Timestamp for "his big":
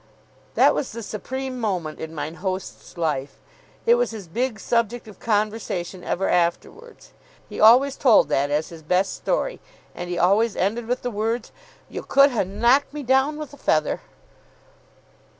4.09-4.59